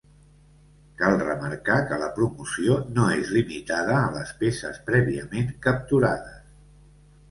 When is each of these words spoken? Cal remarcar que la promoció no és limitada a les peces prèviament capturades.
Cal 1.01 1.17
remarcar 1.27 1.75
que 1.91 1.99
la 2.05 2.09
promoció 2.17 2.79
no 2.97 3.07
és 3.19 3.31
limitada 3.37 4.01
a 4.01 4.11
les 4.19 4.35
peces 4.43 4.85
prèviament 4.93 5.57
capturades. 5.71 6.47